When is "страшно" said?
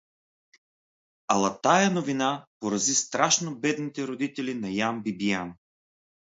2.95-3.55